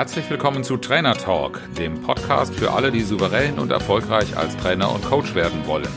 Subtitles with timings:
[0.00, 4.90] Herzlich willkommen zu Trainer Talk, dem Podcast für alle, die souverän und erfolgreich als Trainer
[4.90, 5.90] und Coach werden wollen.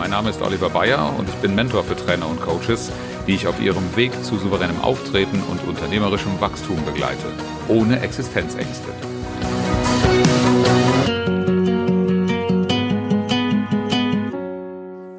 [0.00, 2.90] Mein Name ist Oliver Bayer und ich bin Mentor für Trainer und Coaches,
[3.28, 7.28] die ich auf ihrem Weg zu souveränem Auftreten und unternehmerischem Wachstum begleite,
[7.68, 8.88] ohne Existenzängste.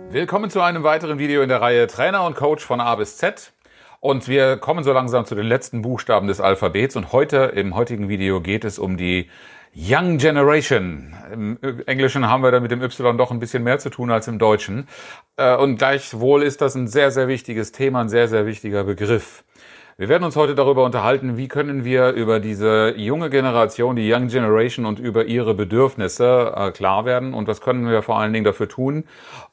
[0.10, 3.54] Willkommen zu einem weiteren Video in der Reihe Trainer und Coach von A bis Z.
[4.02, 6.96] Und wir kommen so langsam zu den letzten Buchstaben des Alphabets.
[6.96, 9.30] Und heute, im heutigen Video, geht es um die
[9.76, 11.16] Young Generation.
[11.32, 14.28] Im Englischen haben wir da mit dem Y doch ein bisschen mehr zu tun als
[14.28, 14.88] im Deutschen.
[15.38, 19.44] Äh, und gleichwohl ist das ein sehr, sehr wichtiges Thema, ein sehr, sehr wichtiger Begriff.
[19.98, 24.28] Wir werden uns heute darüber unterhalten, wie können wir über diese junge Generation, die Young
[24.28, 28.46] Generation und über ihre Bedürfnisse äh, klar werden und was können wir vor allen Dingen
[28.46, 29.04] dafür tun,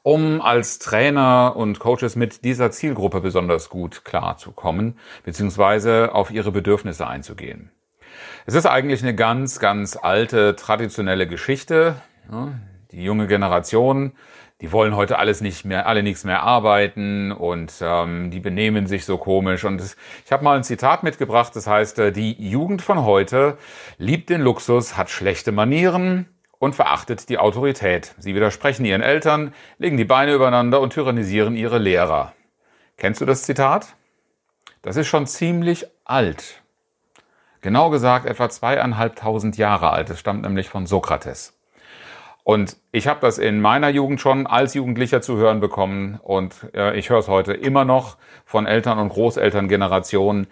[0.01, 7.05] um als Trainer und Coaches mit dieser Zielgruppe besonders gut klarzukommen, beziehungsweise auf ihre Bedürfnisse
[7.05, 7.71] einzugehen.
[8.45, 11.95] Es ist eigentlich eine ganz, ganz alte, traditionelle Geschichte.
[12.91, 14.13] Die junge Generation
[14.61, 19.05] die wollen heute alles nicht mehr, alle nichts mehr arbeiten und ähm, die benehmen sich
[19.05, 19.63] so komisch.
[19.63, 23.57] Und das, ich habe mal ein Zitat mitgebracht, das heißt, äh, die Jugend von heute
[23.97, 26.27] liebt den Luxus, hat schlechte Manieren
[26.59, 28.13] und verachtet die Autorität.
[28.17, 32.33] Sie widersprechen ihren Eltern, legen die Beine übereinander und tyrannisieren ihre Lehrer.
[32.97, 33.95] Kennst du das Zitat?
[34.81, 36.61] Das ist schon ziemlich alt.
[37.61, 40.09] Genau gesagt etwa zweieinhalbtausend Jahre alt.
[40.09, 41.58] Es stammt nämlich von Sokrates.
[42.49, 46.97] Und ich habe das in meiner Jugend schon als Jugendlicher zu hören bekommen und äh,
[46.97, 50.47] ich höre es heute immer noch von Eltern und Großelterngenerationen.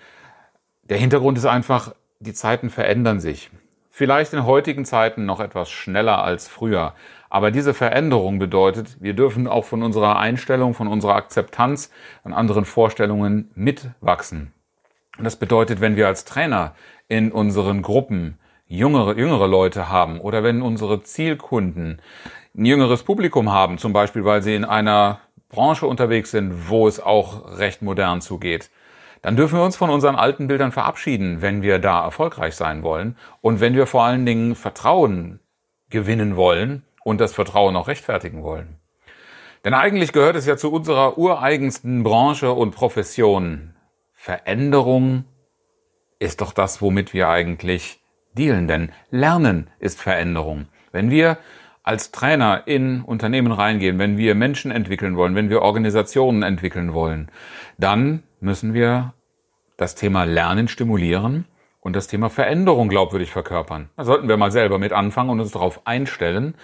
[0.84, 3.50] Der Hintergrund ist einfach, die Zeiten verändern sich.
[3.90, 6.94] Vielleicht in heutigen Zeiten noch etwas schneller als früher.
[7.31, 11.90] Aber diese Veränderung bedeutet, wir dürfen auch von unserer Einstellung, von unserer Akzeptanz
[12.23, 14.53] an anderen Vorstellungen mitwachsen.
[15.18, 16.75] Und das bedeutet, wenn wir als Trainer
[17.08, 22.01] in unseren Gruppen jüngere, jüngere Leute haben oder wenn unsere Zielkunden
[22.55, 25.19] ein jüngeres Publikum haben, zum Beispiel weil sie in einer
[25.50, 28.69] Branche unterwegs sind, wo es auch recht modern zugeht,
[29.22, 33.17] dann dürfen wir uns von unseren alten Bildern verabschieden, wenn wir da erfolgreich sein wollen
[33.41, 35.39] und wenn wir vor allen Dingen Vertrauen
[35.89, 38.77] gewinnen wollen und das Vertrauen auch rechtfertigen wollen.
[39.63, 43.73] Denn eigentlich gehört es ja zu unserer ureigensten Branche und Profession.
[44.13, 45.25] Veränderung
[46.19, 48.00] ist doch das, womit wir eigentlich
[48.38, 50.68] dealen, denn Lernen ist Veränderung.
[50.92, 51.38] Wenn wir
[51.84, 57.30] als Trainer in Unternehmen reingehen, wenn wir Menschen entwickeln wollen, wenn wir Organisationen entwickeln wollen,
[57.78, 59.14] dann müssen wir
[59.78, 61.46] das Thema Lernen stimulieren
[61.80, 63.90] und das Thema Veränderung glaubwürdig verkörpern.
[63.96, 66.56] Da sollten wir mal selber mit anfangen und uns darauf einstellen,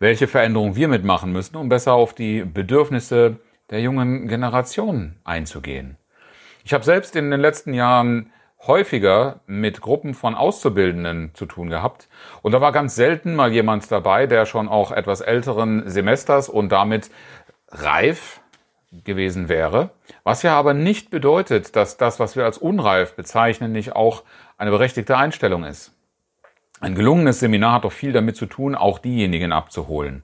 [0.00, 3.36] welche Veränderung wir mitmachen müssen, um besser auf die Bedürfnisse
[3.70, 5.96] der jungen Generation einzugehen.
[6.64, 8.32] Ich habe selbst in den letzten Jahren
[8.66, 12.08] häufiger mit Gruppen von Auszubildenden zu tun gehabt.
[12.42, 16.70] Und da war ganz selten mal jemand dabei, der schon auch etwas älteren Semesters und
[16.70, 17.10] damit
[17.68, 18.40] reif
[18.92, 19.90] gewesen wäre.
[20.22, 24.22] Was ja aber nicht bedeutet, dass das, was wir als unreif bezeichnen, nicht auch
[24.58, 25.92] eine berechtigte Einstellung ist.
[26.80, 30.22] Ein gelungenes Seminar hat doch viel damit zu tun, auch diejenigen abzuholen.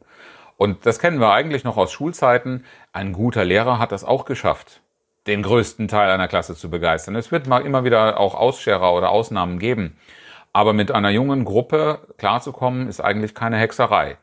[0.57, 2.65] Und das kennen wir eigentlich noch aus Schulzeiten.
[2.93, 4.81] Ein guter Lehrer hat das auch geschafft
[5.29, 7.15] den größten Teil einer Klasse zu begeistern.
[7.15, 9.97] Es wird mal immer wieder auch Ausscherer oder Ausnahmen geben.
[10.53, 14.17] Aber mit einer jungen Gruppe klarzukommen, ist eigentlich keine Hexerei.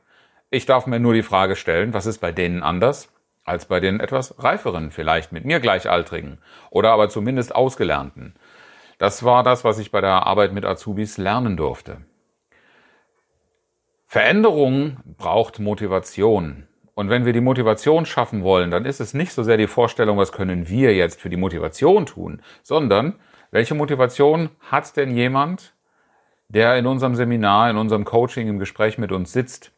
[0.49, 3.09] Ich darf mir nur die Frage stellen, was ist bei denen anders
[3.45, 6.39] als bei den etwas reiferen, vielleicht mit mir gleichaltrigen
[6.71, 8.33] oder aber zumindest ausgelernten.
[8.97, 12.01] Das war das, was ich bei der Arbeit mit Azubis lernen durfte.
[14.07, 16.67] Veränderung braucht Motivation.
[16.95, 20.17] Und wenn wir die Motivation schaffen wollen, dann ist es nicht so sehr die Vorstellung,
[20.17, 23.16] was können wir jetzt für die Motivation tun, sondern
[23.51, 25.75] welche Motivation hat denn jemand,
[26.47, 29.74] der in unserem Seminar, in unserem Coaching, im Gespräch mit uns sitzt?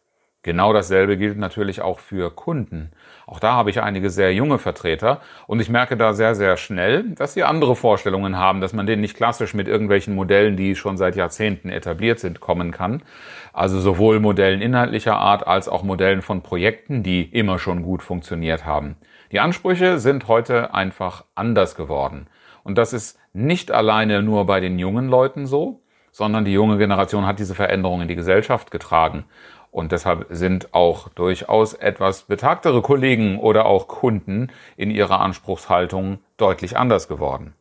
[0.47, 2.91] Genau dasselbe gilt natürlich auch für Kunden.
[3.25, 7.03] Auch da habe ich einige sehr junge Vertreter und ich merke da sehr, sehr schnell,
[7.15, 10.95] dass sie andere Vorstellungen haben, dass man denen nicht klassisch mit irgendwelchen Modellen, die schon
[10.95, 13.03] seit Jahrzehnten etabliert sind, kommen kann.
[13.51, 18.65] Also sowohl Modellen inhaltlicher Art als auch Modellen von Projekten, die immer schon gut funktioniert
[18.65, 18.95] haben.
[19.33, 22.27] Die Ansprüche sind heute einfach anders geworden.
[22.63, 25.81] Und das ist nicht alleine nur bei den jungen Leuten so,
[26.17, 29.25] sondern die junge Generation hat diese Veränderung in die Gesellschaft getragen.
[29.71, 36.77] Und deshalb sind auch durchaus etwas betagtere Kollegen oder auch Kunden in ihrer Anspruchshaltung deutlich
[36.77, 37.53] anders geworden.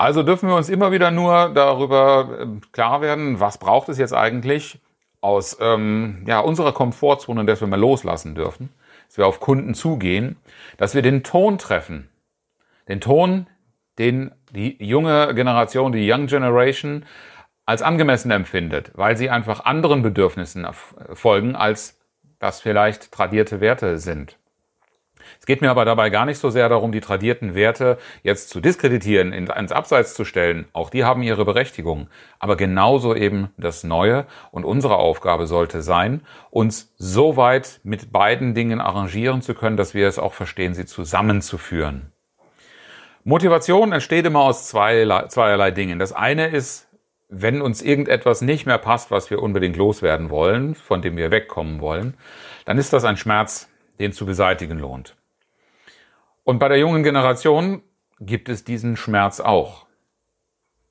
[0.00, 4.14] Also dürfen wir uns immer wieder nur darüber ähm, klar werden, was braucht es jetzt
[4.14, 4.80] eigentlich
[5.20, 8.70] aus ähm, ja, unserer Komfortzone, dass wir mal loslassen dürfen,
[9.08, 10.36] dass wir auf Kunden zugehen,
[10.78, 12.08] dass wir den Ton treffen.
[12.88, 13.46] Den Ton,
[13.98, 17.04] den die junge Generation, die Young Generation
[17.70, 20.66] als angemessen empfindet, weil sie einfach anderen Bedürfnissen
[21.12, 22.00] folgen, als
[22.40, 24.36] das vielleicht tradierte Werte sind.
[25.38, 28.60] Es geht mir aber dabei gar nicht so sehr darum, die tradierten Werte jetzt zu
[28.60, 30.66] diskreditieren, ins Abseits zu stellen.
[30.72, 32.08] Auch die haben ihre Berechtigung.
[32.40, 34.26] Aber genauso eben das Neue.
[34.50, 39.94] Und unsere Aufgabe sollte sein, uns so weit mit beiden Dingen arrangieren zu können, dass
[39.94, 42.10] wir es auch verstehen, sie zusammenzuführen.
[43.22, 46.00] Motivation entsteht immer aus zweierlei, zweierlei Dingen.
[46.00, 46.89] Das eine ist,
[47.30, 51.80] wenn uns irgendetwas nicht mehr passt, was wir unbedingt loswerden wollen, von dem wir wegkommen
[51.80, 52.14] wollen,
[52.64, 53.68] dann ist das ein Schmerz,
[54.00, 55.16] den zu beseitigen lohnt.
[56.42, 57.82] Und bei der jungen Generation
[58.18, 59.86] gibt es diesen Schmerz auch.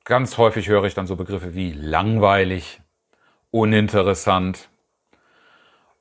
[0.06, 2.82] Ganz häufig höre ich dann so Begriffe wie langweilig,
[3.52, 4.70] uninteressant.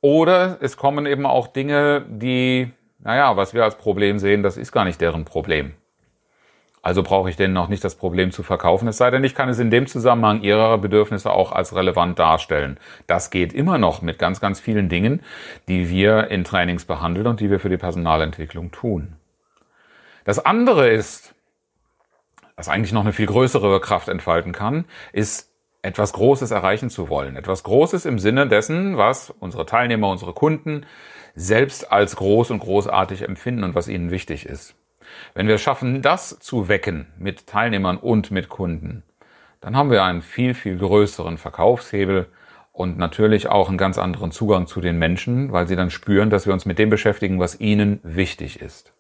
[0.01, 2.71] Oder es kommen eben auch Dinge, die,
[3.01, 5.75] naja, was wir als Problem sehen, das ist gar nicht deren Problem.
[6.83, 9.49] Also brauche ich denen noch nicht das Problem zu verkaufen, es sei denn, ich kann
[9.49, 12.79] es in dem Zusammenhang ihrer Bedürfnisse auch als relevant darstellen.
[13.07, 15.23] Das geht immer noch mit ganz, ganz vielen Dingen,
[15.67, 19.15] die wir in Trainings behandeln und die wir für die Personalentwicklung tun.
[20.25, 21.35] Das andere ist,
[22.57, 25.53] was eigentlich noch eine viel größere Kraft entfalten kann, ist
[25.83, 27.37] etwas Großes erreichen zu wollen.
[27.37, 30.87] Etwas Großes im Sinne dessen, was unsere Teilnehmer, unsere Kunden
[31.35, 34.75] selbst als groß und großartig empfinden und was ihnen wichtig ist.
[35.35, 39.03] Wenn wir schaffen, das zu wecken mit Teilnehmern und mit Kunden,
[39.61, 42.29] dann haben wir einen viel, viel größeren Verkaufshebel
[42.73, 46.47] und natürlich auch einen ganz anderen Zugang zu den Menschen, weil sie dann spüren, dass
[46.47, 48.93] wir uns mit dem beschäftigen, was ihnen wichtig ist.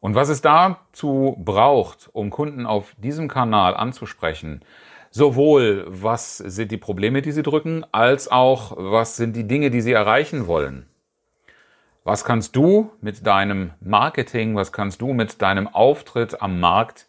[0.00, 4.64] Und was es dazu braucht, um Kunden auf diesem Kanal anzusprechen,
[5.10, 9.82] sowohl was sind die Probleme, die sie drücken, als auch was sind die Dinge, die
[9.82, 10.86] sie erreichen wollen.
[12.04, 17.06] Was kannst du mit deinem Marketing, was kannst du mit deinem Auftritt am Markt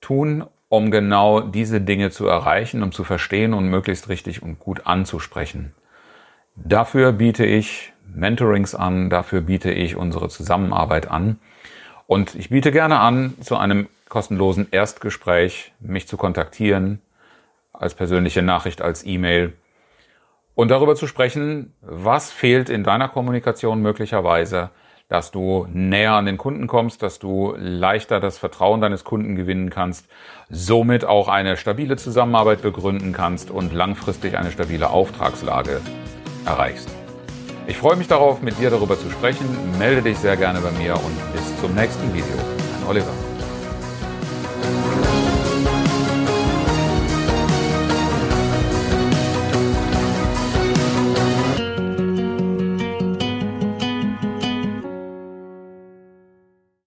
[0.00, 4.86] tun, um genau diese Dinge zu erreichen, um zu verstehen und möglichst richtig und gut
[4.86, 5.74] anzusprechen?
[6.56, 11.38] Dafür biete ich Mentorings an, dafür biete ich unsere Zusammenarbeit an.
[12.06, 17.00] Und ich biete gerne an, zu einem kostenlosen Erstgespräch mich zu kontaktieren,
[17.72, 19.54] als persönliche Nachricht, als E-Mail
[20.54, 24.70] und darüber zu sprechen, was fehlt in deiner Kommunikation möglicherweise,
[25.08, 29.68] dass du näher an den Kunden kommst, dass du leichter das Vertrauen deines Kunden gewinnen
[29.68, 30.08] kannst,
[30.48, 35.80] somit auch eine stabile Zusammenarbeit begründen kannst und langfristig eine stabile Auftragslage
[36.46, 36.88] erreichst.
[37.66, 39.46] Ich freue mich darauf, mit dir darüber zu sprechen.
[39.78, 42.36] Melde dich sehr gerne bei mir und bis zum nächsten Video.
[42.80, 43.31] Dein Oliver.